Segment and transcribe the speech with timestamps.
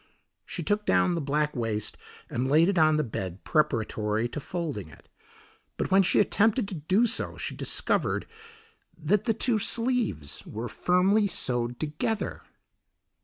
[0.47, 1.95] She took down the black waist
[2.27, 5.07] and laid it on the bed preparatory to folding it,
[5.77, 8.25] but when she attempted to do so she discovered
[8.97, 12.41] that the two sleeves were firmly sewed together.